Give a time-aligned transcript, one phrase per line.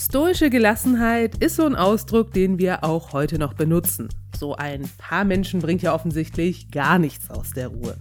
[0.00, 4.08] Stoische Gelassenheit ist so ein Ausdruck, den wir auch heute noch benutzen.
[4.38, 7.96] So ein paar Menschen bringt ja offensichtlich gar nichts aus der Ruhe.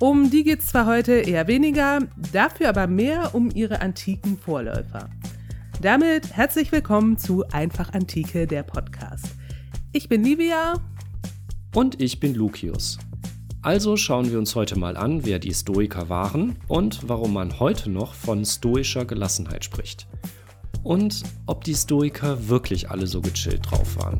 [0.00, 2.00] Um die geht es zwar heute eher weniger,
[2.32, 5.10] dafür aber mehr um ihre antiken Vorläufer.
[5.80, 9.26] Damit herzlich willkommen zu Einfach Antike, der Podcast.
[9.92, 10.74] Ich bin Livia.
[11.72, 12.98] Und ich bin Lucius.
[13.62, 17.90] Also schauen wir uns heute mal an, wer die Stoiker waren und warum man heute
[17.90, 20.08] noch von stoischer Gelassenheit spricht
[20.88, 24.18] und ob die Stoiker wirklich alle so gechillt drauf waren.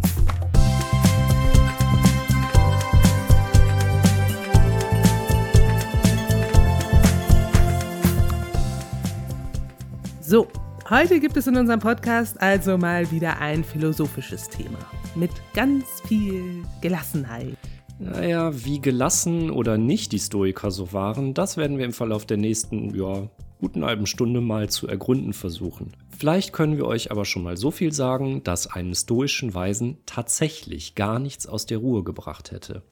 [10.20, 10.46] So,
[10.90, 14.78] heute gibt es in unserem Podcast also mal wieder ein philosophisches Thema
[15.14, 17.56] mit ganz viel Gelassenheit.
[17.98, 22.36] Naja, wie gelassen oder nicht die Stoiker so waren, das werden wir im Verlauf der
[22.36, 23.26] nächsten, ja,
[23.58, 25.96] guten halben Stunde mal zu ergründen versuchen.
[26.16, 30.94] Vielleicht können wir euch aber schon mal so viel sagen, dass einen stoischen Weisen tatsächlich
[30.94, 32.82] gar nichts aus der Ruhe gebracht hätte.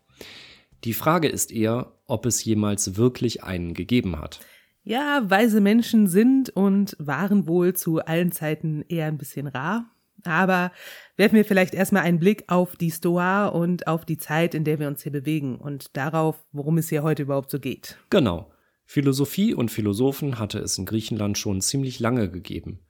[0.84, 4.40] Die Frage ist eher, ob es jemals wirklich einen gegeben hat.
[4.82, 9.90] Ja, weise Menschen sind und waren wohl zu allen Zeiten eher ein bisschen rar.
[10.22, 10.72] Aber
[11.16, 14.78] werfen wir vielleicht erstmal einen Blick auf die Stoa und auf die Zeit, in der
[14.78, 17.98] wir uns hier bewegen und darauf, worum es hier heute überhaupt so geht.
[18.10, 18.50] Genau.
[18.86, 22.80] Philosophie und Philosophen hatte es in Griechenland schon ziemlich lange gegeben.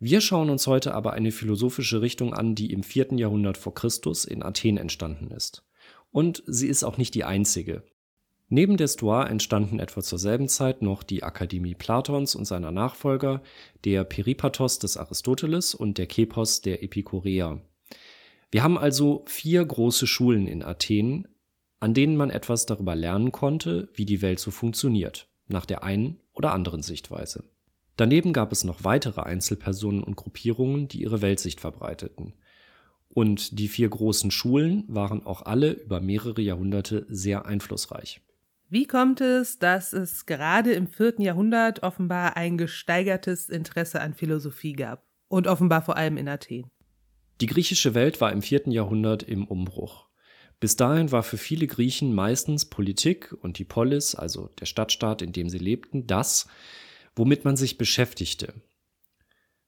[0.00, 4.24] Wir schauen uns heute aber eine philosophische Richtung an, die im vierten Jahrhundert vor Christus
[4.24, 5.64] in Athen entstanden ist.
[6.10, 7.82] Und sie ist auch nicht die einzige.
[8.48, 13.42] Neben der Stoa entstanden etwa zur selben Zeit noch die Akademie Platons und seiner Nachfolger,
[13.84, 17.60] der Peripatos des Aristoteles und der Kepos der Epikureer.
[18.50, 21.28] Wir haben also vier große Schulen in Athen,
[21.80, 26.20] an denen man etwas darüber lernen konnte, wie die Welt so funktioniert, nach der einen
[26.32, 27.44] oder anderen Sichtweise.
[27.96, 32.34] Daneben gab es noch weitere Einzelpersonen und Gruppierungen, die ihre Weltsicht verbreiteten.
[33.08, 38.20] Und die vier großen Schulen waren auch alle über mehrere Jahrhunderte sehr einflussreich.
[38.68, 44.74] Wie kommt es, dass es gerade im vierten Jahrhundert offenbar ein gesteigertes Interesse an Philosophie
[44.74, 45.04] gab?
[45.28, 46.70] Und offenbar vor allem in Athen.
[47.40, 50.07] Die griechische Welt war im vierten Jahrhundert im Umbruch.
[50.60, 55.32] Bis dahin war für viele Griechen meistens Politik und die Polis, also der Stadtstaat, in
[55.32, 56.48] dem sie lebten, das,
[57.14, 58.54] womit man sich beschäftigte.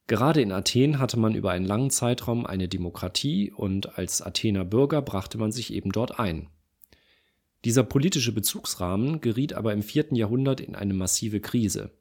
[0.09, 5.03] Gerade in Athen hatte man über einen langen Zeitraum eine Demokratie und als Athener Bürger
[5.03, 6.49] brachte man sich eben dort ein.
[7.65, 11.93] Dieser politische Bezugsrahmen geriet aber im vierten Jahrhundert in eine massive Krise.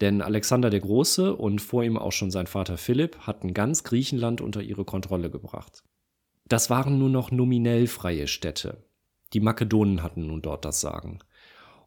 [0.00, 4.40] Denn Alexander der Große und vor ihm auch schon sein Vater Philipp hatten ganz Griechenland
[4.40, 5.82] unter ihre Kontrolle gebracht.
[6.52, 8.84] Das waren nur noch nominell freie Städte.
[9.32, 11.20] Die Makedonen hatten nun dort das Sagen.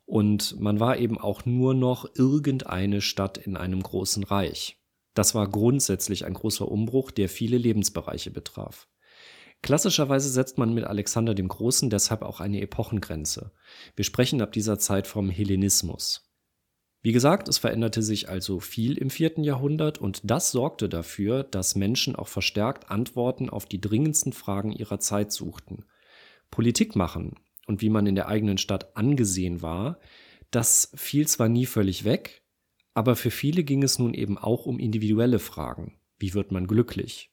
[0.07, 4.81] Und man war eben auch nur noch irgendeine Stadt in einem großen Reich.
[5.13, 8.87] Das war grundsätzlich ein großer Umbruch, der viele Lebensbereiche betraf.
[9.61, 13.51] Klassischerweise setzt man mit Alexander dem Großen deshalb auch eine Epochengrenze.
[13.95, 16.24] Wir sprechen ab dieser Zeit vom Hellenismus.
[17.05, 21.75] Wie gesagt, es veränderte sich also viel im vierten Jahrhundert und das sorgte dafür, dass
[21.75, 25.85] Menschen auch verstärkt Antworten auf die dringendsten Fragen ihrer Zeit suchten.
[26.49, 27.35] Politik machen
[27.67, 29.99] und wie man in der eigenen Stadt angesehen war,
[30.49, 32.41] das fiel zwar nie völlig weg,
[32.95, 35.99] aber für viele ging es nun eben auch um individuelle Fragen.
[36.17, 37.29] Wie wird man glücklich?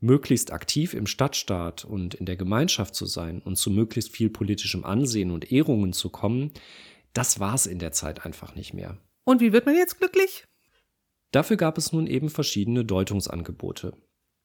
[0.00, 4.84] Möglichst aktiv im Stadtstaat und in der Gemeinschaft zu sein und zu möglichst viel politischem
[4.84, 6.50] Ansehen und Ehrungen zu kommen,
[7.16, 8.98] das war es in der Zeit einfach nicht mehr.
[9.24, 10.44] Und wie wird man jetzt glücklich?
[11.32, 13.96] Dafür gab es nun eben verschiedene Deutungsangebote.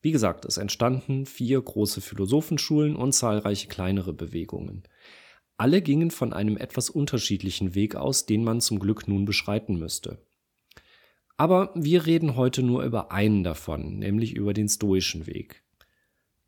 [0.02, 4.84] Wie gesagt, es entstanden vier große Philosophenschulen und zahlreiche kleinere Bewegungen.
[5.58, 10.26] Alle gingen von einem etwas unterschiedlichen Weg aus, den man zum Glück nun beschreiten müsste.
[11.38, 15.64] Aber wir reden heute nur über einen davon, nämlich über den stoischen Weg.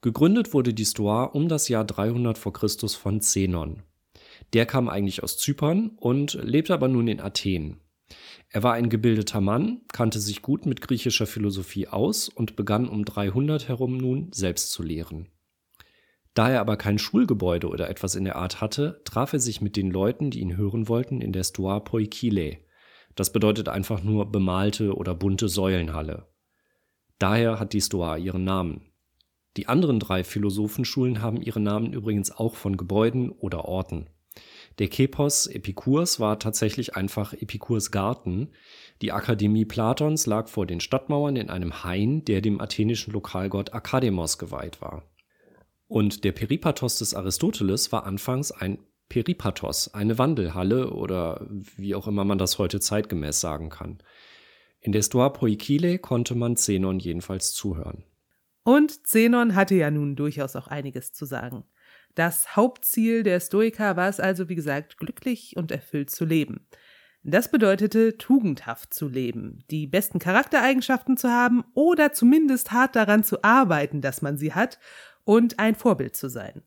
[0.01, 2.51] Gegründet wurde die Stoa um das Jahr 300 v.
[2.51, 2.89] Chr.
[2.89, 3.83] von Zenon.
[4.53, 7.79] Der kam eigentlich aus Zypern und lebte aber nun in Athen.
[8.49, 13.05] Er war ein gebildeter Mann, kannte sich gut mit griechischer Philosophie aus und begann um
[13.05, 15.29] 300 herum nun selbst zu lehren.
[16.33, 19.75] Da er aber kein Schulgebäude oder etwas in der Art hatte, traf er sich mit
[19.75, 22.57] den Leuten, die ihn hören wollten, in der Stoa Poikile.
[23.15, 26.27] Das bedeutet einfach nur bemalte oder bunte Säulenhalle.
[27.19, 28.89] Daher hat die Stoa ihren Namen.
[29.57, 34.09] Die anderen drei Philosophenschulen haben ihre Namen übrigens auch von Gebäuden oder Orten.
[34.79, 38.49] Der Kepos Epikurs war tatsächlich einfach Epikurs Garten.
[39.01, 44.37] Die Akademie Platons lag vor den Stadtmauern in einem Hain, der dem athenischen Lokalgott Akademos
[44.37, 45.03] geweiht war.
[45.87, 48.79] Und der Peripatos des Aristoteles war anfangs ein
[49.09, 53.99] Peripatos, eine Wandelhalle oder wie auch immer man das heute zeitgemäß sagen kann.
[54.79, 58.03] In der Stoa Poikile konnte man Zenon jedenfalls zuhören.
[58.63, 61.63] Und Zenon hatte ja nun durchaus auch einiges zu sagen.
[62.15, 66.67] Das Hauptziel der Stoiker war es also, wie gesagt, glücklich und erfüllt zu leben.
[67.23, 73.43] Das bedeutete, tugendhaft zu leben, die besten Charaktereigenschaften zu haben oder zumindest hart daran zu
[73.43, 74.77] arbeiten, dass man sie hat
[75.23, 76.63] und ein Vorbild zu sein.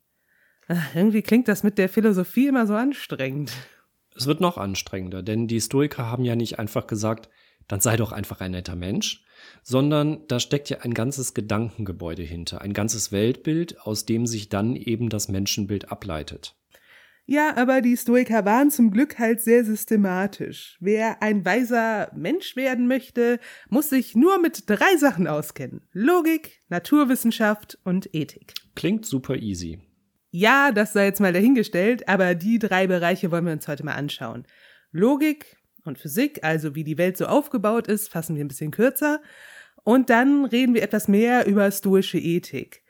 [0.66, 3.52] Ach, irgendwie klingt das mit der Philosophie immer so anstrengend.
[4.16, 7.28] Es wird noch anstrengender, denn die Stoiker haben ja nicht einfach gesagt,
[7.68, 9.25] dann sei doch einfach ein netter Mensch,
[9.62, 14.76] sondern da steckt ja ein ganzes Gedankengebäude hinter, ein ganzes Weltbild, aus dem sich dann
[14.76, 16.54] eben das Menschenbild ableitet.
[17.28, 20.76] Ja, aber die Stoiker waren zum Glück halt sehr systematisch.
[20.78, 25.82] Wer ein weiser Mensch werden möchte, muss sich nur mit drei Sachen auskennen.
[25.92, 28.54] Logik, Naturwissenschaft und Ethik.
[28.76, 29.80] Klingt super easy.
[30.30, 33.94] Ja, das sei jetzt mal dahingestellt, aber die drei Bereiche wollen wir uns heute mal
[33.94, 34.46] anschauen.
[34.92, 35.55] Logik
[35.86, 39.20] und Physik, also wie die Welt so aufgebaut ist, fassen wir ein bisschen kürzer.
[39.84, 42.82] Und dann reden wir etwas mehr über stoische Ethik.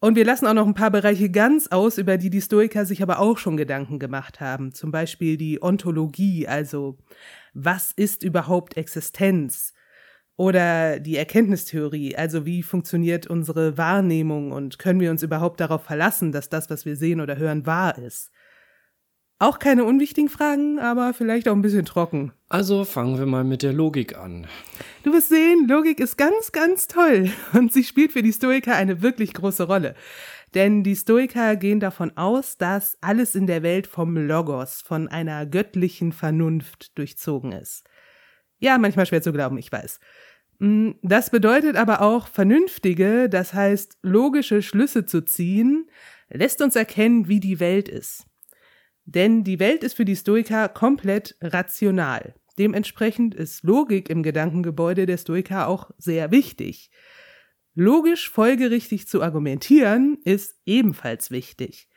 [0.00, 3.04] Und wir lassen auch noch ein paar Bereiche ganz aus, über die die Stoiker sich
[3.04, 4.72] aber auch schon Gedanken gemacht haben.
[4.72, 6.98] Zum Beispiel die Ontologie, also
[7.54, 9.72] was ist überhaupt Existenz?
[10.36, 16.32] Oder die Erkenntnistheorie, also wie funktioniert unsere Wahrnehmung und können wir uns überhaupt darauf verlassen,
[16.32, 18.31] dass das, was wir sehen oder hören, wahr ist?
[19.42, 22.30] Auch keine unwichtigen Fragen, aber vielleicht auch ein bisschen trocken.
[22.48, 24.46] Also fangen wir mal mit der Logik an.
[25.02, 29.02] Du wirst sehen, Logik ist ganz, ganz toll und sie spielt für die Stoiker eine
[29.02, 29.96] wirklich große Rolle.
[30.54, 35.44] Denn die Stoiker gehen davon aus, dass alles in der Welt vom Logos, von einer
[35.44, 37.82] göttlichen Vernunft durchzogen ist.
[38.60, 39.98] Ja, manchmal schwer zu glauben, ich weiß.
[40.60, 45.90] Mm, das bedeutet aber auch vernünftige, das heißt logische Schlüsse zu ziehen,
[46.30, 48.28] lässt uns erkennen, wie die Welt ist.
[49.04, 52.34] Denn die Welt ist für die Stoiker komplett rational.
[52.58, 56.90] Dementsprechend ist Logik im Gedankengebäude der Stoiker auch sehr wichtig.
[57.74, 61.88] Logisch folgerichtig zu argumentieren ist ebenfalls wichtig.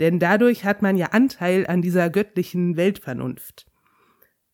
[0.00, 3.66] Denn dadurch hat man ja Anteil an dieser göttlichen Weltvernunft.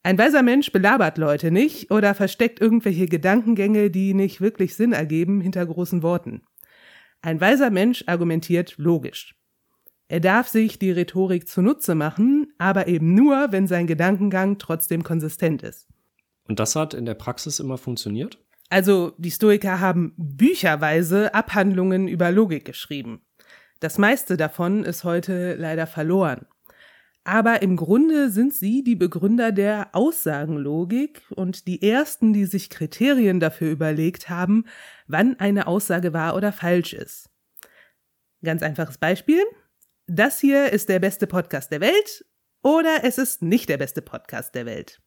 [0.02, 5.40] Ein weiser Mensch belabert Leute nicht oder versteckt irgendwelche Gedankengänge, die nicht wirklich Sinn ergeben,
[5.40, 6.43] hinter großen Worten.
[7.20, 9.38] Ein weiser Mensch argumentiert logisch.
[10.08, 15.62] Er darf sich die Rhetorik zunutze machen, aber eben nur, wenn sein Gedankengang trotzdem konsistent
[15.62, 15.87] ist.
[16.44, 18.38] Und das hat in der Praxis immer funktioniert?
[18.70, 23.20] Also, die Stoiker haben bücherweise Abhandlungen über Logik geschrieben.
[23.81, 26.46] Das meiste davon ist heute leider verloren.
[27.25, 33.40] Aber im Grunde sind sie die Begründer der Aussagenlogik und die ersten, die sich Kriterien
[33.40, 34.64] dafür überlegt haben,
[35.06, 37.28] wann eine Aussage wahr oder falsch ist.
[38.43, 39.43] Ganz einfaches Beispiel
[40.08, 42.25] das hier ist der beste Podcast der Welt
[42.62, 45.00] oder es ist nicht der beste Podcast der Welt.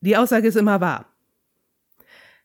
[0.00, 1.16] Die Aussage ist immer wahr.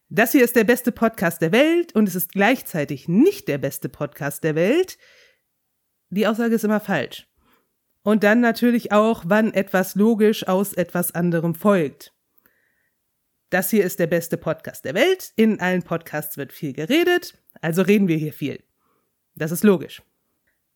[0.08, 3.90] Das hier ist der beste Podcast der Welt und es ist gleichzeitig nicht der beste
[3.90, 5.00] Podcast der Welt.
[6.10, 7.28] Die Aussage ist immer falsch.
[8.04, 12.14] Und dann natürlich auch, wann etwas logisch aus etwas anderem folgt.
[13.50, 15.34] Das hier ist der beste Podcast der Welt.
[15.36, 18.64] In allen Podcasts wird viel geredet, also reden wir hier viel.
[19.36, 20.02] Das ist logisch.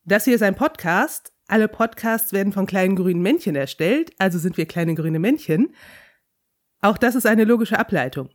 [0.07, 1.33] Das hier ist ein Podcast.
[1.47, 5.73] Alle Podcasts werden von kleinen grünen Männchen erstellt, also sind wir kleine grüne Männchen.
[6.79, 8.29] Auch das ist eine logische Ableitung.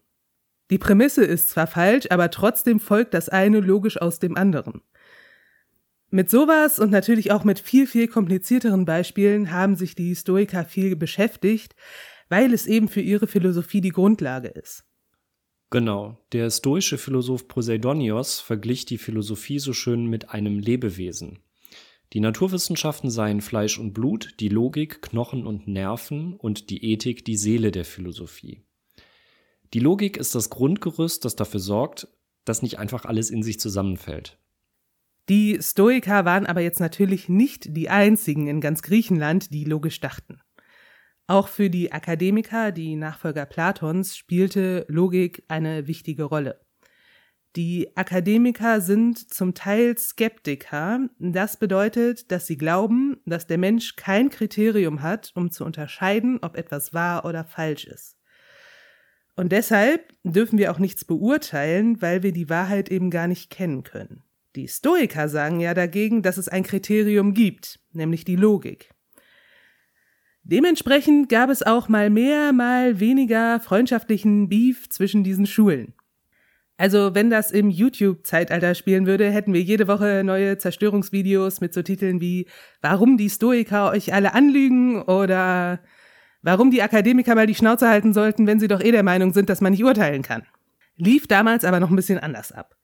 [0.70, 4.82] Die Prämisse ist zwar falsch, aber trotzdem folgt das eine logisch aus dem anderen.
[6.10, 10.96] Mit sowas und natürlich auch mit viel, viel komplizierteren Beispielen haben sich die Stoiker viel
[10.96, 11.76] beschäftigt,
[12.28, 14.84] weil es eben für ihre Philosophie die Grundlage ist.
[15.70, 21.38] Genau, der stoische Philosoph Poseidonios verglich die Philosophie so schön mit einem Lebewesen.
[22.12, 27.36] Die Naturwissenschaften seien Fleisch und Blut, die Logik Knochen und Nerven und die Ethik die
[27.36, 28.64] Seele der Philosophie.
[29.72, 32.08] Die Logik ist das Grundgerüst, das dafür sorgt,
[32.44, 34.38] dass nicht einfach alles in sich zusammenfällt.
[35.28, 40.40] Die Stoiker waren aber jetzt natürlich nicht die einzigen in ganz Griechenland, die logisch dachten.
[41.28, 46.60] Auch für die Akademiker, die Nachfolger Platons, spielte Logik eine wichtige Rolle.
[47.56, 51.08] Die Akademiker sind zum Teil Skeptiker.
[51.18, 56.56] Das bedeutet, dass sie glauben, dass der Mensch kein Kriterium hat, um zu unterscheiden, ob
[56.56, 58.16] etwas wahr oder falsch ist.
[59.34, 63.82] Und deshalb dürfen wir auch nichts beurteilen, weil wir die Wahrheit eben gar nicht kennen
[63.82, 64.22] können.
[64.54, 68.90] Die Stoiker sagen ja dagegen, dass es ein Kriterium gibt, nämlich die Logik.
[70.42, 75.94] Dementsprechend gab es auch mal mehr, mal weniger freundschaftlichen Beef zwischen diesen Schulen.
[76.80, 81.82] Also wenn das im YouTube-Zeitalter spielen würde, hätten wir jede Woche neue Zerstörungsvideos mit so
[81.82, 82.46] Titeln wie
[82.80, 85.80] Warum die Stoiker euch alle anlügen oder
[86.40, 89.50] Warum die Akademiker mal die Schnauze halten sollten, wenn sie doch eh der Meinung sind,
[89.50, 90.44] dass man nicht urteilen kann.
[90.96, 92.74] Lief damals aber noch ein bisschen anders ab.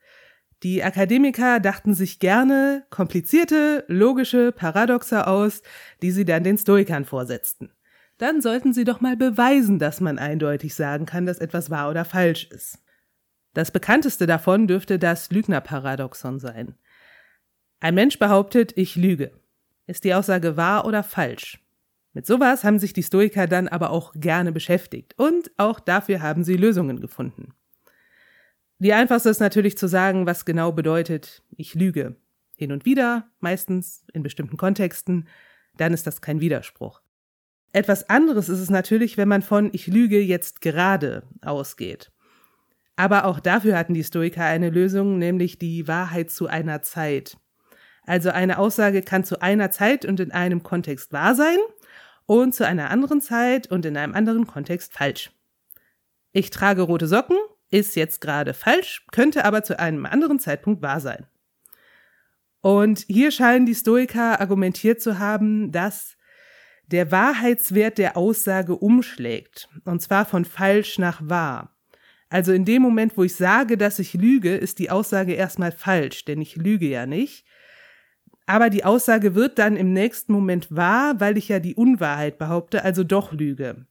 [0.62, 5.62] Die Akademiker dachten sich gerne komplizierte, logische Paradoxe aus,
[6.02, 7.72] die sie dann den Stoikern vorsetzten.
[8.18, 12.04] Dann sollten sie doch mal beweisen, dass man eindeutig sagen kann, dass etwas wahr oder
[12.04, 12.78] falsch ist.
[13.56, 16.74] Das bekannteste davon dürfte das Lügnerparadoxon sein.
[17.80, 19.32] Ein Mensch behauptet, ich lüge.
[19.86, 21.64] Ist die Aussage wahr oder falsch?
[22.12, 26.44] Mit sowas haben sich die Stoiker dann aber auch gerne beschäftigt und auch dafür haben
[26.44, 27.54] sie Lösungen gefunden.
[28.78, 32.16] Die einfachste ist natürlich zu sagen, was genau bedeutet, ich lüge.
[32.58, 35.28] Hin und wieder, meistens in bestimmten Kontexten,
[35.78, 37.00] dann ist das kein Widerspruch.
[37.72, 42.12] Etwas anderes ist es natürlich, wenn man von ich lüge jetzt gerade ausgeht.
[42.96, 47.36] Aber auch dafür hatten die Stoiker eine Lösung, nämlich die Wahrheit zu einer Zeit.
[48.06, 51.58] Also eine Aussage kann zu einer Zeit und in einem Kontext wahr sein
[52.24, 55.30] und zu einer anderen Zeit und in einem anderen Kontext falsch.
[56.32, 57.36] Ich trage rote Socken
[57.70, 61.26] ist jetzt gerade falsch, könnte aber zu einem anderen Zeitpunkt wahr sein.
[62.60, 66.16] Und hier scheinen die Stoiker argumentiert zu haben, dass
[66.86, 71.75] der Wahrheitswert der Aussage umschlägt, und zwar von falsch nach wahr.
[72.28, 76.24] Also in dem Moment, wo ich sage, dass ich lüge, ist die Aussage erstmal falsch,
[76.24, 77.44] denn ich lüge ja nicht.
[78.46, 82.84] Aber die Aussage wird dann im nächsten Moment wahr, weil ich ja die Unwahrheit behaupte,
[82.84, 83.86] also doch lüge.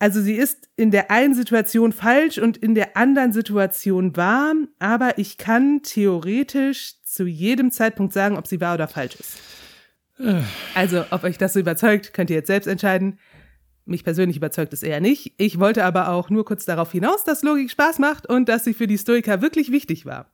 [0.00, 5.18] Also sie ist in der einen Situation falsch und in der anderen Situation wahr, aber
[5.18, 9.38] ich kann theoretisch zu jedem Zeitpunkt sagen, ob sie wahr oder falsch ist.
[10.74, 13.18] Also, ob euch das so überzeugt, könnt ihr jetzt selbst entscheiden.
[13.88, 15.32] Mich persönlich überzeugt es eher nicht.
[15.38, 18.74] Ich wollte aber auch nur kurz darauf hinaus, dass Logik Spaß macht und dass sie
[18.74, 20.30] für die Stoiker wirklich wichtig war.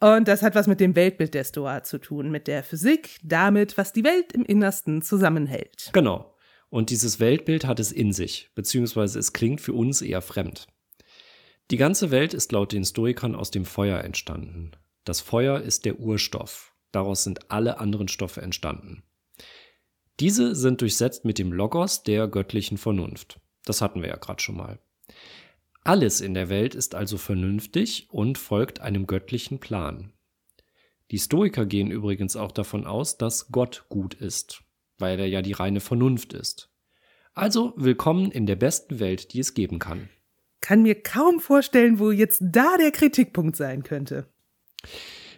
[0.00, 3.78] Und das hat was mit dem Weltbild der Stoa zu tun, mit der Physik, damit,
[3.78, 5.90] was die Welt im Innersten zusammenhält.
[5.92, 6.34] Genau.
[6.70, 10.66] Und dieses Weltbild hat es in sich, beziehungsweise es klingt für uns eher fremd.
[11.70, 14.72] Die ganze Welt ist laut den Stoikern aus dem Feuer entstanden.
[15.04, 16.74] Das Feuer ist der Urstoff.
[16.90, 19.03] Daraus sind alle anderen Stoffe entstanden.
[20.20, 23.40] Diese sind durchsetzt mit dem Logos der göttlichen Vernunft.
[23.64, 24.78] Das hatten wir ja gerade schon mal.
[25.82, 30.12] Alles in der Welt ist also vernünftig und folgt einem göttlichen Plan.
[31.10, 34.64] Die Stoiker gehen übrigens auch davon aus, dass Gott gut ist
[34.98, 36.70] weil er ja die reine Vernunft ist.
[37.34, 40.08] Also willkommen in der besten Welt, die es geben kann.
[40.60, 44.32] Kann mir kaum vorstellen, wo jetzt da der Kritikpunkt sein könnte.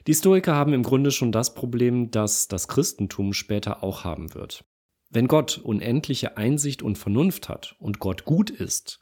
[0.06, 4.64] Die Stoiker haben im Grunde schon das Problem, das das Christentum später auch haben wird.
[5.10, 9.00] Wenn Gott unendliche Einsicht und Vernunft hat und Gott gut ist,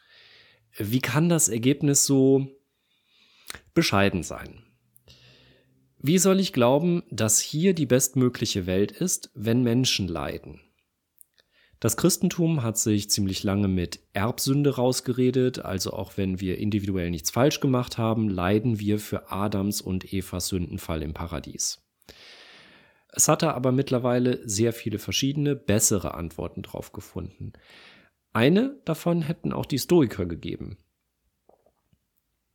[0.76, 2.48] wie kann das Ergebnis so
[3.74, 4.62] bescheiden sein?
[5.98, 10.60] Wie soll ich glauben, dass hier die bestmögliche Welt ist, wenn Menschen leiden?
[11.84, 17.30] Das Christentum hat sich ziemlich lange mit Erbsünde rausgeredet, also auch wenn wir individuell nichts
[17.30, 21.84] falsch gemacht haben, leiden wir für Adams und Evas Sündenfall im Paradies.
[23.08, 27.52] Es hatte aber mittlerweile sehr viele verschiedene, bessere Antworten drauf gefunden.
[28.32, 30.78] Eine davon hätten auch die Stoiker gegeben.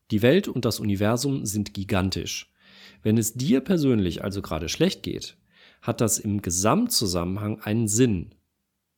[0.10, 2.52] Die Welt und das Universum sind gigantisch.
[3.04, 5.38] Wenn es dir persönlich also gerade schlecht geht,
[5.84, 8.34] hat das im Gesamtzusammenhang einen Sinn.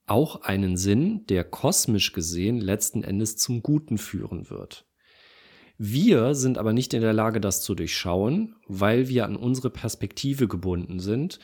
[0.06, 4.86] Auch einen Sinn, der kosmisch gesehen letzten Endes zum Guten führen wird.
[5.78, 10.48] Wir sind aber nicht in der Lage, das zu durchschauen, weil wir an unsere Perspektive
[10.48, 11.40] gebunden sind,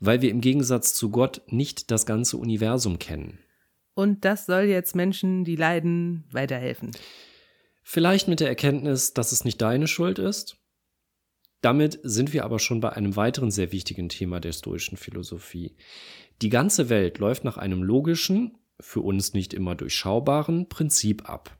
[0.00, 3.38] weil wir im Gegensatz zu Gott nicht das ganze Universum kennen.
[3.94, 6.90] Und das soll jetzt Menschen, die leiden, weiterhelfen.
[7.82, 10.58] Vielleicht mit der Erkenntnis, dass es nicht deine Schuld ist,
[11.60, 15.76] damit sind wir aber schon bei einem weiteren sehr wichtigen Thema der stoischen Philosophie.
[16.40, 21.58] Die ganze Welt läuft nach einem logischen, für uns nicht immer durchschaubaren Prinzip ab.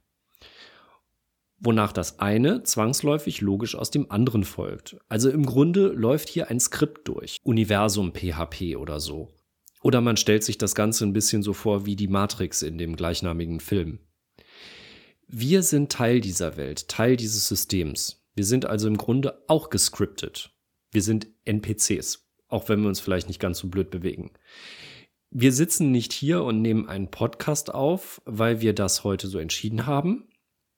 [1.59, 4.97] Wonach das eine zwangsläufig logisch aus dem anderen folgt.
[5.09, 7.39] Also im Grunde läuft hier ein Skript durch.
[7.43, 9.35] Universum PHP oder so.
[9.83, 12.95] Oder man stellt sich das Ganze ein bisschen so vor wie die Matrix in dem
[12.95, 13.99] gleichnamigen Film.
[15.27, 18.25] Wir sind Teil dieser Welt, Teil dieses Systems.
[18.35, 20.53] Wir sind also im Grunde auch gescriptet.
[20.93, 24.33] Wir sind NPCs, auch wenn wir uns vielleicht nicht ganz so blöd bewegen.
[25.31, 29.87] Wir sitzen nicht hier und nehmen einen Podcast auf, weil wir das heute so entschieden
[29.87, 30.29] haben,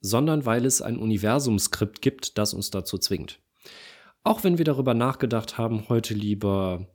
[0.01, 3.41] sondern weil es ein Universumskript gibt, das uns dazu zwingt.
[4.25, 6.89] Auch wenn wir darüber nachgedacht haben, heute lieber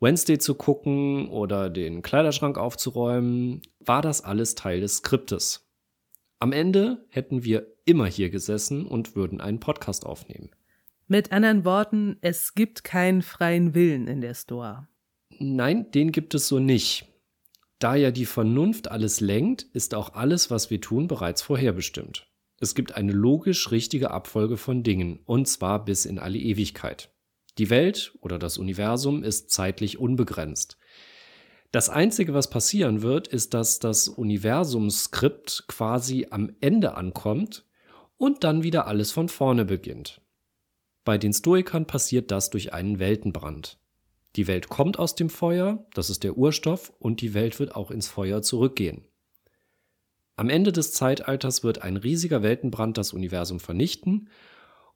[0.00, 5.68] Wednesday zu gucken oder den Kleiderschrank aufzuräumen, war das alles Teil des Skriptes.
[6.38, 10.50] Am Ende hätten wir immer hier gesessen und würden einen Podcast aufnehmen.
[11.06, 14.88] Mit anderen Worten, es gibt keinen freien Willen in der Store.
[15.38, 17.06] Nein, den gibt es so nicht.
[17.78, 22.26] Da ja die Vernunft alles lenkt, ist auch alles, was wir tun, bereits vorherbestimmt.
[22.58, 27.10] Es gibt eine logisch richtige Abfolge von Dingen, und zwar bis in alle Ewigkeit.
[27.58, 30.78] Die Welt oder das Universum ist zeitlich unbegrenzt.
[31.72, 37.66] Das Einzige, was passieren wird, ist, dass das Universumsskript quasi am Ende ankommt
[38.16, 40.23] und dann wieder alles von vorne beginnt.
[41.04, 43.78] Bei den Stoikern passiert das durch einen Weltenbrand.
[44.36, 47.90] Die Welt kommt aus dem Feuer, das ist der Urstoff, und die Welt wird auch
[47.90, 49.04] ins Feuer zurückgehen.
[50.36, 54.28] Am Ende des Zeitalters wird ein riesiger Weltenbrand das Universum vernichten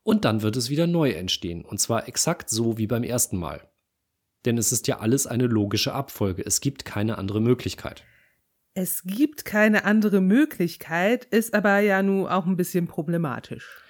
[0.03, 3.69] und dann wird es wieder neu entstehen, und zwar exakt so wie beim ersten Mal.
[4.47, 8.05] Denn es ist ja alles eine logische Abfolge, es gibt keine andere Möglichkeit.
[8.75, 13.83] Es gibt keine andere Möglichkeit, ist aber ja nun auch ein bisschen problematisch.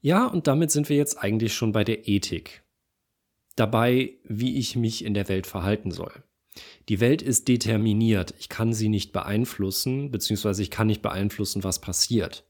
[0.00, 2.62] Ja, und damit sind wir jetzt eigentlich schon bei der Ethik.
[3.56, 6.24] Dabei, wie ich mich in der Welt verhalten soll.
[6.88, 8.34] Die Welt ist determiniert.
[8.38, 12.44] Ich kann sie nicht beeinflussen, beziehungsweise ich kann nicht beeinflussen, was passiert.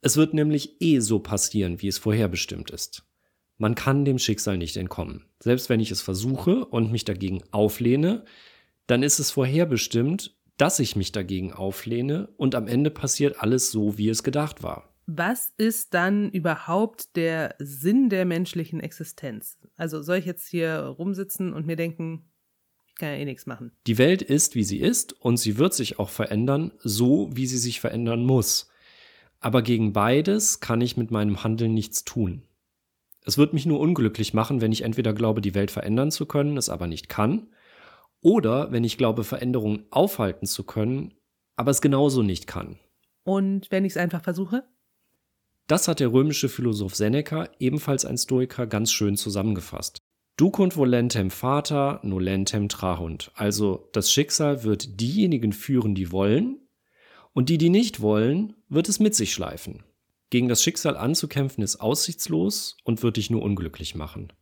[0.00, 3.04] Es wird nämlich eh so passieren, wie es vorherbestimmt ist.
[3.58, 5.26] Man kann dem Schicksal nicht entkommen.
[5.40, 8.24] Selbst wenn ich es versuche und mich dagegen auflehne,
[8.86, 13.98] dann ist es vorherbestimmt, dass ich mich dagegen auflehne und am Ende passiert alles so,
[13.98, 14.89] wie es gedacht war.
[15.12, 19.58] Was ist dann überhaupt der Sinn der menschlichen Existenz?
[19.74, 22.30] Also soll ich jetzt hier rumsitzen und mir denken,
[22.86, 23.72] ich kann ja eh nichts machen.
[23.88, 27.58] Die Welt ist, wie sie ist und sie wird sich auch verändern, so wie sie
[27.58, 28.70] sich verändern muss.
[29.40, 32.44] Aber gegen beides kann ich mit meinem Handeln nichts tun.
[33.24, 36.56] Es wird mich nur unglücklich machen, wenn ich entweder glaube, die Welt verändern zu können,
[36.56, 37.48] es aber nicht kann,
[38.20, 41.14] oder wenn ich glaube, Veränderungen aufhalten zu können,
[41.56, 42.78] aber es genauso nicht kann.
[43.24, 44.62] Und wenn ich es einfach versuche?
[45.70, 49.98] Das hat der römische Philosoph Seneca, ebenfalls ein Stoiker, ganz schön zusammengefasst.
[50.36, 53.30] Ducunt volentem fata, nolentem trahunt.
[53.36, 56.58] Also das Schicksal wird diejenigen führen, die wollen,
[57.34, 59.84] und die, die nicht wollen, wird es mit sich schleifen.
[60.30, 64.32] Gegen das Schicksal anzukämpfen ist aussichtslos und wird dich nur unglücklich machen.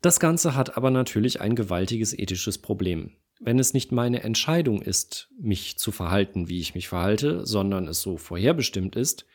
[0.00, 3.18] Das Ganze hat aber natürlich ein gewaltiges ethisches Problem.
[3.38, 8.00] Wenn es nicht meine Entscheidung ist, mich zu verhalten, wie ich mich verhalte, sondern es
[8.00, 9.26] so vorherbestimmt ist,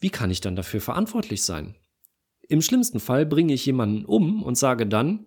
[0.00, 1.74] wie kann ich dann dafür verantwortlich sein?
[2.48, 5.26] Im schlimmsten Fall bringe ich jemanden um und sage dann,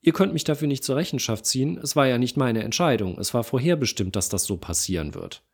[0.00, 3.34] ihr könnt mich dafür nicht zur Rechenschaft ziehen, es war ja nicht meine Entscheidung, es
[3.34, 5.44] war vorherbestimmt, dass das so passieren wird.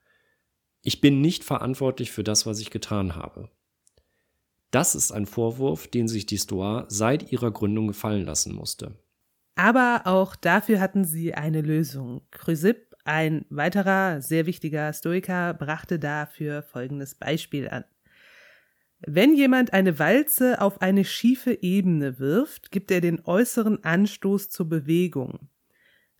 [0.82, 3.50] Ich bin nicht verantwortlich für das, was ich getan habe.
[4.70, 8.96] Das ist ein Vorwurf, den sich die Stoa seit ihrer Gründung gefallen lassen musste.
[9.54, 12.20] Aber auch dafür hatten sie eine Lösung.
[12.30, 17.84] Chrysipp, ein weiterer sehr wichtiger Stoiker, brachte dafür folgendes Beispiel an.
[19.00, 24.68] Wenn jemand eine Walze auf eine schiefe Ebene wirft, gibt er den äußeren Anstoß zur
[24.68, 25.48] Bewegung.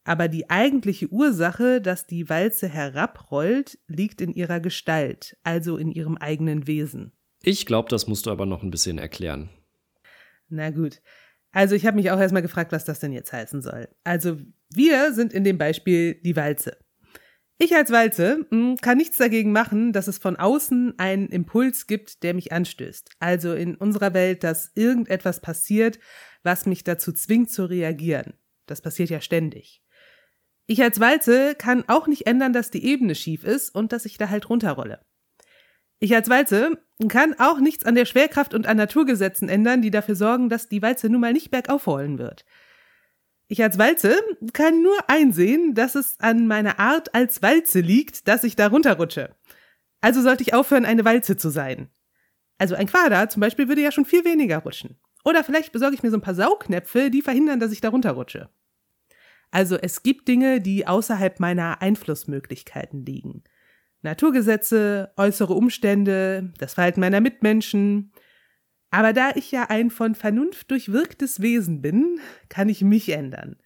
[0.05, 6.17] Aber die eigentliche Ursache, dass die Walze herabrollt, liegt in ihrer Gestalt, also in ihrem
[6.17, 7.13] eigenen Wesen.
[7.43, 9.51] Ich glaube, das musst du aber noch ein bisschen erklären.
[10.49, 11.03] Na gut.
[11.51, 13.89] Also ich habe mich auch erstmal gefragt, was das denn jetzt heißen soll.
[14.05, 14.39] Also
[14.71, 16.77] wir sind in dem Beispiel die Walze.
[17.61, 22.23] Ich als Walze hm, kann nichts dagegen machen, dass es von außen einen Impuls gibt,
[22.23, 23.11] der mich anstößt.
[23.19, 25.99] Also in unserer Welt, dass irgendetwas passiert,
[26.45, 28.35] was mich dazu zwingt zu reagieren.
[28.67, 29.83] Das passiert ja ständig.
[30.67, 34.19] Ich als Walze kann auch nicht ändern, dass die Ebene schief ist und dass ich
[34.19, 35.01] da halt runterrolle.
[35.99, 40.15] Ich als Walze kann auch nichts an der Schwerkraft und an Naturgesetzen ändern, die dafür
[40.15, 42.45] sorgen, dass die Walze nun mal nicht bergauf rollen wird.
[43.49, 44.15] Ich als Walze
[44.53, 49.35] kann nur einsehen, dass es an meiner Art als Walze liegt, dass ich da runterrutsche.
[50.03, 51.89] Also sollte ich aufhören, eine Walze zu sein.
[52.59, 54.99] Also ein Quader zum Beispiel würde ja schon viel weniger rutschen.
[55.25, 58.51] Oder vielleicht besorge ich mir so ein paar Saugnäpfe, die verhindern, dass ich da runterrutsche.
[59.51, 63.45] Also es gibt Dinge, die außerhalb meiner Einflussmöglichkeiten liegen.
[64.03, 68.13] Naturgesetze, äußere Umstände, das Verhalten meiner Mitmenschen.
[68.91, 73.57] Aber da ich ja ein von Vernunft durchwirktes Wesen bin, kann ich mich ändern.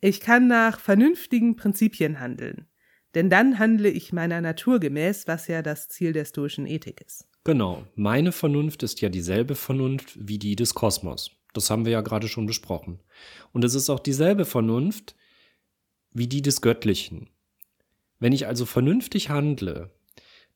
[0.00, 2.66] Ich kann nach vernünftigen Prinzipien handeln.
[3.14, 7.26] Denn dann handle ich meiner Natur gemäß, was ja das Ziel der stoischen Ethik ist.
[7.44, 11.30] Genau, meine Vernunft ist ja dieselbe Vernunft wie die des Kosmos.
[11.54, 13.00] Das haben wir ja gerade schon besprochen.
[13.52, 15.16] Und es ist auch dieselbe Vernunft
[16.12, 17.30] wie die des Göttlichen.
[18.18, 19.90] Wenn ich also vernünftig handle,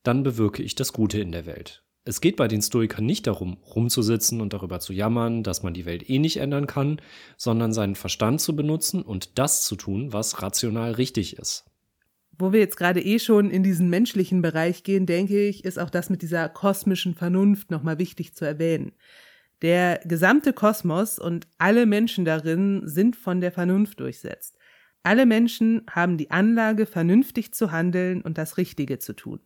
[0.03, 1.83] dann bewirke ich das Gute in der Welt.
[2.03, 5.85] Es geht bei den Stoikern nicht darum, rumzusitzen und darüber zu jammern, dass man die
[5.85, 6.99] Welt eh nicht ändern kann,
[7.37, 11.65] sondern seinen Verstand zu benutzen und das zu tun, was rational richtig ist.
[12.31, 15.91] Wo wir jetzt gerade eh schon in diesen menschlichen Bereich gehen, denke ich, ist auch
[15.91, 18.93] das mit dieser kosmischen Vernunft nochmal wichtig zu erwähnen.
[19.61, 24.57] Der gesamte Kosmos und alle Menschen darin sind von der Vernunft durchsetzt.
[25.03, 29.39] Alle Menschen haben die Anlage, vernünftig zu handeln und das Richtige zu tun.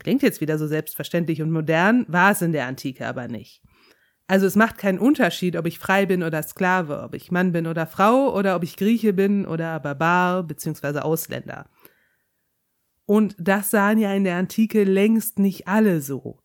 [0.00, 3.62] Klingt jetzt wieder so selbstverständlich und modern, war es in der Antike aber nicht.
[4.26, 7.66] Also es macht keinen Unterschied, ob ich frei bin oder Sklave, ob ich Mann bin
[7.66, 11.00] oder Frau oder ob ich Grieche bin oder Barbar bzw.
[11.00, 11.66] Ausländer.
[13.06, 16.38] Und das sahen ja in der Antike längst nicht alle so.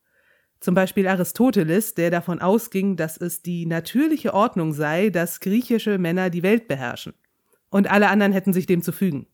[0.60, 6.32] Zum Beispiel Aristoteles, der davon ausging, dass es die natürliche Ordnung sei, dass griechische Männer
[6.32, 7.14] die Welt beherrschen.
[7.70, 9.28] Und alle anderen hätten sich dem zu fügen.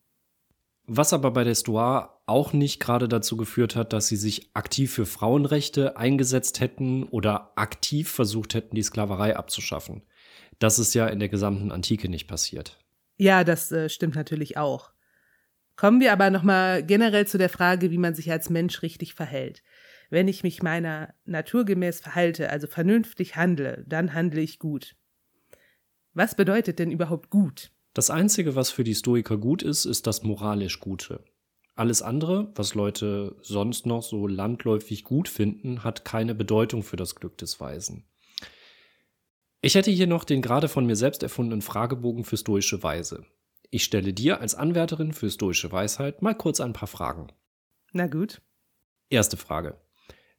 [0.88, 4.92] Was aber bei der Stoa auch nicht gerade dazu geführt hat, dass sie sich aktiv
[4.92, 10.02] für Frauenrechte eingesetzt hätten oder aktiv versucht hätten, die Sklaverei abzuschaffen.
[10.58, 12.80] Das ist ja in der gesamten Antike nicht passiert.
[13.18, 14.92] Ja, das äh, stimmt natürlich auch.
[15.76, 19.62] Kommen wir aber nochmal generell zu der Frage, wie man sich als Mensch richtig verhält.
[20.10, 24.96] Wenn ich mich meiner naturgemäß verhalte, also vernünftig handle, dann handle ich gut.
[26.14, 27.72] Was bedeutet denn überhaupt gut?
[27.94, 31.24] Das Einzige, was für die Stoiker gut ist, ist das moralisch Gute.
[31.82, 37.16] Alles andere, was Leute sonst noch so landläufig gut finden, hat keine Bedeutung für das
[37.16, 38.06] Glück des Weisen.
[39.62, 43.26] Ich hätte hier noch den gerade von mir selbst erfundenen Fragebogen für stoische Weise.
[43.72, 47.30] Ich stelle dir als Anwärterin für stoische Weisheit mal kurz ein paar Fragen.
[47.94, 48.44] Na gut.
[49.10, 49.82] Erste Frage.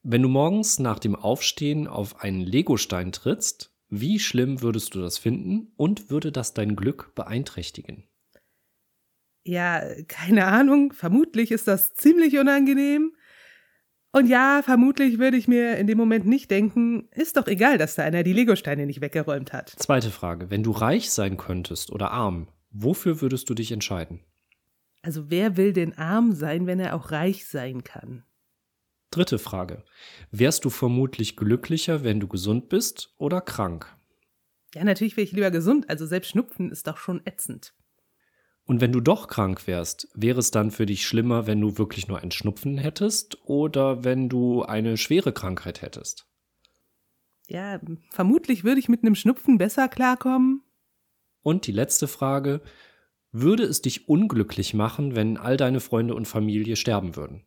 [0.05, 5.19] Wenn du morgens nach dem Aufstehen auf einen Legostein trittst, wie schlimm würdest du das
[5.19, 8.05] finden und würde das dein Glück beeinträchtigen?
[9.45, 10.93] Ja, keine Ahnung.
[10.93, 13.13] Vermutlich ist das ziemlich unangenehm.
[14.13, 17.95] Und ja, vermutlich würde ich mir in dem Moment nicht denken, ist doch egal, dass
[17.95, 19.71] da einer die Legosteine nicht weggeräumt hat.
[19.71, 20.51] Zweite Frage.
[20.51, 24.21] Wenn du reich sein könntest oder arm, wofür würdest du dich entscheiden?
[25.01, 28.25] Also wer will denn arm sein, wenn er auch reich sein kann?
[29.11, 29.83] Dritte Frage.
[30.31, 33.97] Wärst du vermutlich glücklicher, wenn du gesund bist oder krank?
[34.75, 37.75] Ja, natürlich wäre ich lieber gesund, also selbst Schnupfen ist doch schon ätzend.
[38.65, 42.09] Und wenn du doch krank wärst, wäre es dann für dich schlimmer, wenn du wirklich
[42.09, 46.29] nur einen Schnupfen hättest oder wenn du eine schwere Krankheit hättest?
[47.49, 50.63] Ja, vermutlich würde ich mit einem Schnupfen besser klarkommen.
[51.43, 52.63] Und die letzte Frage.
[53.35, 57.47] Würde es dich unglücklich machen, wenn all deine Freunde und Familie sterben würden?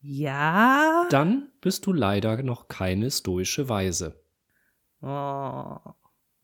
[0.00, 1.06] Ja.
[1.10, 4.20] Dann bist du leider noch keine stoische Weise.
[5.00, 5.78] Oh,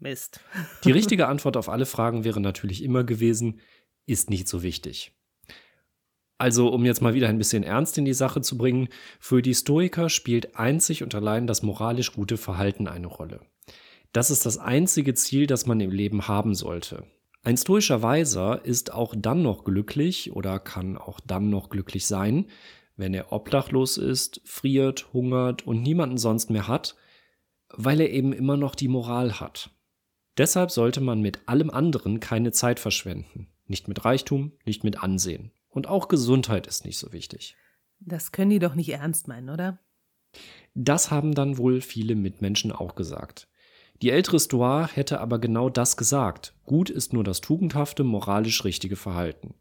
[0.00, 0.40] Mist.
[0.84, 3.60] Die richtige Antwort auf alle Fragen wäre natürlich immer gewesen,
[4.06, 5.12] ist nicht so wichtig.
[6.38, 9.54] Also, um jetzt mal wieder ein bisschen Ernst in die Sache zu bringen, für die
[9.54, 13.40] Stoiker spielt einzig und allein das moralisch gute Verhalten eine Rolle.
[14.12, 17.04] Das ist das einzige Ziel, das man im Leben haben sollte.
[17.42, 22.46] Ein stoischer Weiser ist auch dann noch glücklich oder kann auch dann noch glücklich sein,
[22.96, 26.96] wenn er obdachlos ist, friert, hungert und niemanden sonst mehr hat,
[27.68, 29.70] weil er eben immer noch die Moral hat.
[30.36, 33.48] Deshalb sollte man mit allem anderen keine Zeit verschwenden.
[33.66, 35.52] Nicht mit Reichtum, nicht mit Ansehen.
[35.68, 37.56] Und auch Gesundheit ist nicht so wichtig.
[38.00, 39.78] Das können die doch nicht ernst meinen, oder?
[40.74, 43.48] Das haben dann wohl viele Mitmenschen auch gesagt.
[44.02, 46.54] Die ältere Stoa hätte aber genau das gesagt.
[46.64, 49.54] Gut ist nur das tugendhafte, moralisch richtige Verhalten.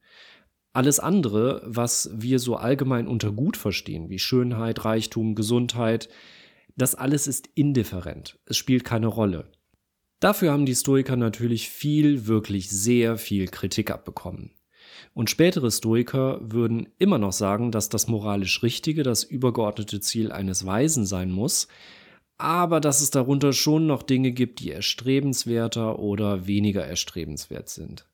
[0.71, 6.09] Alles andere, was wir so allgemein unter gut verstehen, wie Schönheit, Reichtum, Gesundheit,
[6.77, 8.39] das alles ist indifferent.
[8.45, 9.51] Es spielt keine Rolle.
[10.19, 14.51] Dafür haben die Stoiker natürlich viel, wirklich sehr viel Kritik abbekommen.
[15.13, 20.65] Und spätere Stoiker würden immer noch sagen, dass das moralisch Richtige das übergeordnete Ziel eines
[20.65, 21.67] Weisen sein muss,
[22.37, 28.09] aber dass es darunter schon noch Dinge gibt, die erstrebenswerter oder weniger erstrebenswert sind.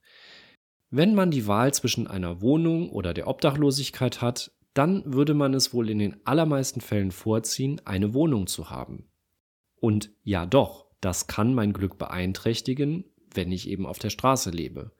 [0.90, 5.74] Wenn man die Wahl zwischen einer Wohnung oder der Obdachlosigkeit hat, dann würde man es
[5.74, 9.06] wohl in den allermeisten Fällen vorziehen, eine Wohnung zu haben.
[9.80, 14.92] Und ja doch, das kann mein Glück beeinträchtigen, wenn ich eben auf der Straße lebe.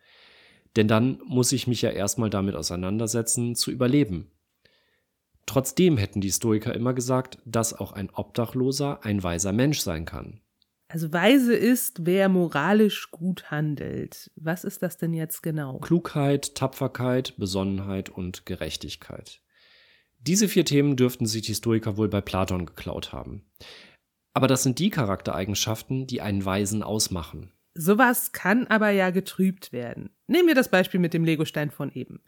[0.76, 4.30] Denn dann muss ich mich ja erstmal damit auseinandersetzen, zu überleben.
[5.48, 10.42] Trotzdem hätten die Stoiker immer gesagt, dass auch ein Obdachloser ein weiser Mensch sein kann.
[10.90, 14.30] Also weise ist, wer moralisch gut handelt.
[14.36, 15.80] Was ist das denn jetzt genau?
[15.80, 19.42] Klugheit, Tapferkeit, Besonnenheit und Gerechtigkeit.
[20.20, 23.44] Diese vier Themen dürften sich die Stoiker wohl bei Platon geklaut haben.
[24.36, 27.52] Aber das sind die Charaktereigenschaften, die einen Weisen ausmachen.
[27.74, 30.10] Sowas kann aber ja getrübt werden.
[30.28, 32.22] Nehmen wir das Beispiel mit dem Legostein von eben.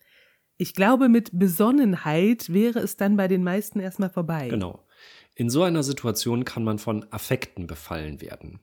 [0.57, 4.47] Ich glaube, mit Besonnenheit wäre es dann bei den meisten erstmal vorbei.
[4.47, 4.85] Genau.
[5.35, 8.61] In so einer Situation kann man von Affekten befallen werden.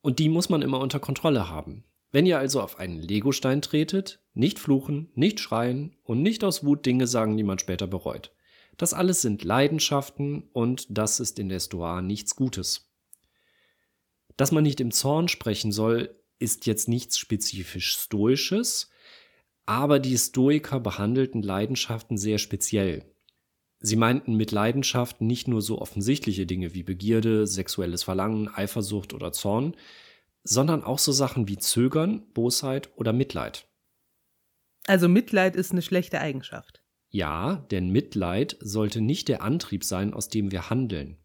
[0.00, 1.84] Und die muss man immer unter Kontrolle haben.
[2.12, 6.86] Wenn ihr also auf einen Legostein tretet, nicht fluchen, nicht schreien und nicht aus Wut
[6.86, 8.33] Dinge sagen, die man später bereut.
[8.76, 12.90] Das alles sind Leidenschaften und das ist in der Stoa nichts Gutes.
[14.36, 18.90] Dass man nicht im Zorn sprechen soll, ist jetzt nichts spezifisch Stoisches,
[19.66, 23.04] aber die Stoiker behandelten Leidenschaften sehr speziell.
[23.78, 29.32] Sie meinten mit Leidenschaften nicht nur so offensichtliche Dinge wie Begierde, sexuelles Verlangen, Eifersucht oder
[29.32, 29.76] Zorn,
[30.42, 33.66] sondern auch so Sachen wie Zögern, Bosheit oder Mitleid.
[34.86, 36.83] Also Mitleid ist eine schlechte Eigenschaft.
[37.14, 41.16] Ja, denn Mitleid sollte nicht der Antrieb sein, aus dem wir handeln.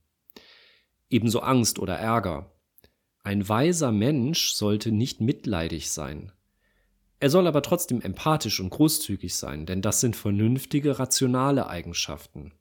[1.09, 2.51] Ebenso Angst oder Ärger.
[3.23, 6.31] Ein weiser Mensch sollte nicht mitleidig sein.
[7.19, 12.53] Er soll aber trotzdem empathisch und großzügig sein, denn das sind vernünftige, rationale Eigenschaften.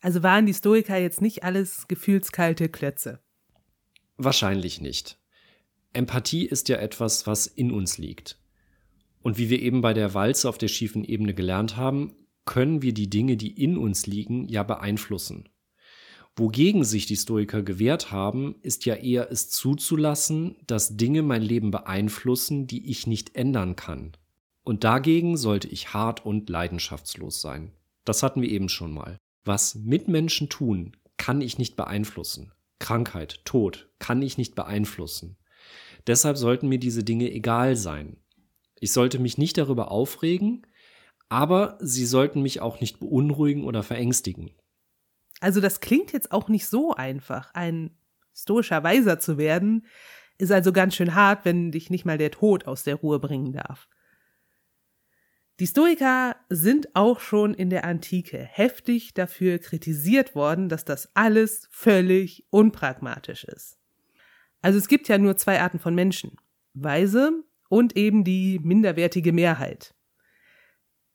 [0.00, 3.20] Also waren die Stoiker jetzt nicht alles gefühlskalte Klötze?
[4.16, 5.20] Wahrscheinlich nicht.
[5.92, 8.40] Empathie ist ja etwas, was in uns liegt.
[9.28, 12.14] Und wie wir eben bei der Walze auf der schiefen Ebene gelernt haben,
[12.46, 15.50] können wir die Dinge, die in uns liegen, ja beeinflussen.
[16.34, 21.70] Wogegen sich die Stoiker gewehrt haben, ist ja eher es zuzulassen, dass Dinge mein Leben
[21.70, 24.12] beeinflussen, die ich nicht ändern kann.
[24.64, 27.72] Und dagegen sollte ich hart und leidenschaftslos sein.
[28.06, 29.18] Das hatten wir eben schon mal.
[29.44, 32.52] Was Mitmenschen tun, kann ich nicht beeinflussen.
[32.78, 35.36] Krankheit, Tod kann ich nicht beeinflussen.
[36.06, 38.16] Deshalb sollten mir diese Dinge egal sein.
[38.80, 40.66] Ich sollte mich nicht darüber aufregen,
[41.28, 44.50] aber sie sollten mich auch nicht beunruhigen oder verängstigen.
[45.40, 47.52] Also das klingt jetzt auch nicht so einfach.
[47.54, 47.96] Ein
[48.34, 49.86] stoischer Weiser zu werden,
[50.38, 53.52] ist also ganz schön hart, wenn dich nicht mal der Tod aus der Ruhe bringen
[53.52, 53.88] darf.
[55.58, 61.66] Die Stoiker sind auch schon in der Antike heftig dafür kritisiert worden, dass das alles
[61.72, 63.76] völlig unpragmatisch ist.
[64.62, 66.36] Also es gibt ja nur zwei Arten von Menschen.
[66.74, 69.94] Weise und eben die minderwertige Mehrheit.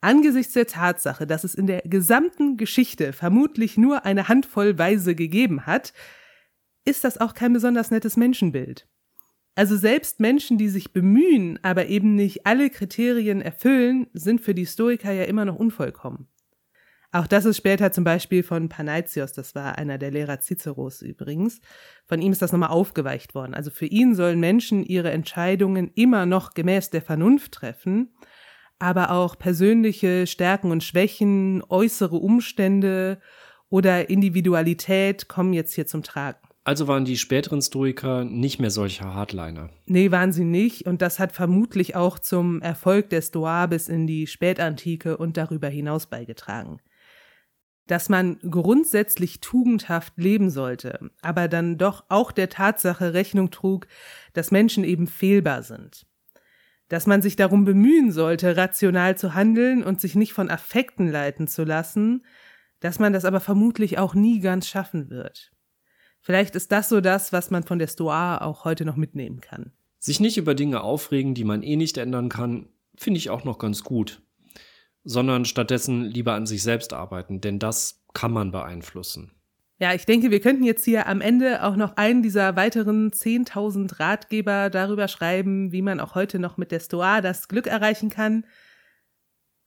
[0.01, 5.65] Angesichts der Tatsache, dass es in der gesamten Geschichte vermutlich nur eine Handvoll Weise gegeben
[5.65, 5.93] hat,
[6.83, 8.87] ist das auch kein besonders nettes Menschenbild.
[9.55, 14.65] Also selbst Menschen, die sich bemühen, aber eben nicht alle Kriterien erfüllen, sind für die
[14.65, 16.27] Stoiker ja immer noch unvollkommen.
[17.13, 21.61] Auch das ist später zum Beispiel von Panaitios, das war einer der Lehrer Ciceros übrigens,
[22.05, 23.53] von ihm ist das nochmal aufgeweicht worden.
[23.53, 28.09] Also für ihn sollen Menschen ihre Entscheidungen immer noch gemäß der Vernunft treffen
[28.83, 33.19] aber auch persönliche Stärken und Schwächen, äußere Umstände
[33.69, 36.39] oder Individualität kommen jetzt hier zum Tragen.
[36.65, 39.69] Also waren die späteren Stoiker nicht mehr solche Hardliner.
[39.85, 40.85] Nee, waren sie nicht.
[40.85, 45.69] Und das hat vermutlich auch zum Erfolg der Stoa bis in die Spätantike und darüber
[45.69, 46.79] hinaus beigetragen.
[47.87, 53.87] Dass man grundsätzlich tugendhaft leben sollte, aber dann doch auch der Tatsache Rechnung trug,
[54.33, 56.05] dass Menschen eben fehlbar sind
[56.93, 61.47] dass man sich darum bemühen sollte, rational zu handeln und sich nicht von Affekten leiten
[61.47, 62.23] zu lassen,
[62.81, 65.51] dass man das aber vermutlich auch nie ganz schaffen wird.
[66.19, 69.71] Vielleicht ist das so das, was man von der Stoa auch heute noch mitnehmen kann.
[69.99, 73.57] Sich nicht über Dinge aufregen, die man eh nicht ändern kann, finde ich auch noch
[73.57, 74.21] ganz gut.
[75.03, 79.31] Sondern stattdessen lieber an sich selbst arbeiten, denn das kann man beeinflussen.
[79.79, 83.99] Ja, ich denke, wir könnten jetzt hier am Ende auch noch einen dieser weiteren 10.000
[83.99, 88.45] Ratgeber darüber schreiben, wie man auch heute noch mit der Stoa das Glück erreichen kann.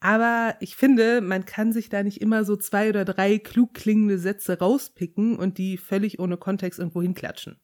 [0.00, 4.18] Aber ich finde, man kann sich da nicht immer so zwei oder drei klug klingende
[4.18, 7.60] Sätze rauspicken und die völlig ohne Kontext irgendwo hinklatschen.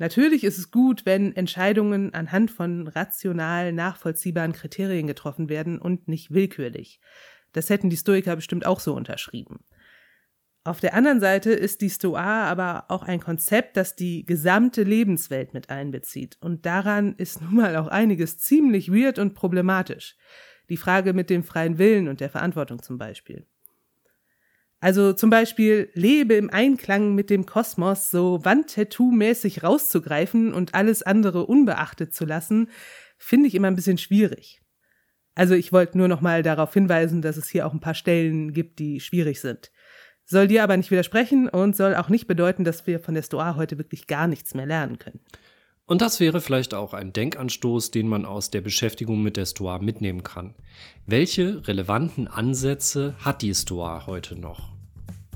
[0.00, 6.32] Natürlich ist es gut, wenn Entscheidungen anhand von rational nachvollziehbaren Kriterien getroffen werden und nicht
[6.32, 7.00] willkürlich.
[7.52, 9.58] Das hätten die Stoiker bestimmt auch so unterschrieben.
[10.64, 15.52] Auf der anderen Seite ist die Stoa aber auch ein Konzept, das die gesamte Lebenswelt
[15.52, 16.38] mit einbezieht.
[16.40, 20.16] Und daran ist nun mal auch einiges ziemlich weird und problematisch.
[20.70, 23.46] Die Frage mit dem freien Willen und der Verantwortung zum Beispiel.
[24.80, 31.46] Also zum Beispiel lebe im Einklang mit dem Kosmos, so Wandtattoo-mäßig rauszugreifen und alles andere
[31.46, 32.70] unbeachtet zu lassen,
[33.18, 34.62] finde ich immer ein bisschen schwierig.
[35.34, 38.52] Also ich wollte nur noch mal darauf hinweisen, dass es hier auch ein paar Stellen
[38.52, 39.70] gibt, die schwierig sind
[40.30, 43.56] soll dir aber nicht widersprechen und soll auch nicht bedeuten, dass wir von der Stoa
[43.56, 45.20] heute wirklich gar nichts mehr lernen können.
[45.90, 49.80] Und das wäre vielleicht auch ein Denkanstoß, den man aus der Beschäftigung mit der Stoa
[49.80, 50.54] mitnehmen kann.
[51.04, 54.68] Welche relevanten Ansätze hat die Stoa heute noch?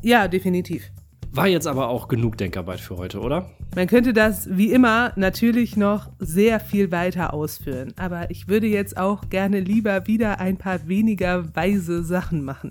[0.00, 0.92] Ja, definitiv.
[1.32, 3.50] War jetzt aber auch genug Denkarbeit für heute, oder?
[3.74, 8.96] Man könnte das wie immer natürlich noch sehr viel weiter ausführen, aber ich würde jetzt
[8.96, 12.70] auch gerne lieber wieder ein paar weniger weise Sachen machen.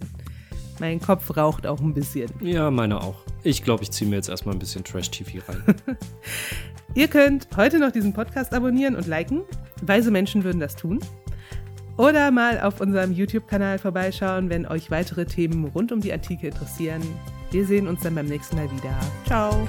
[0.79, 2.29] Mein Kopf raucht auch ein bisschen.
[2.41, 3.15] Ja, meine auch.
[3.43, 5.63] Ich glaube, ich ziehe mir jetzt erstmal ein bisschen Trash-TV rein.
[6.95, 9.41] Ihr könnt heute noch diesen Podcast abonnieren und liken.
[9.81, 10.99] Weise Menschen würden das tun.
[11.97, 17.01] Oder mal auf unserem YouTube-Kanal vorbeischauen, wenn euch weitere Themen rund um die Antike interessieren.
[17.51, 18.99] Wir sehen uns dann beim nächsten Mal wieder.
[19.25, 19.67] Ciao!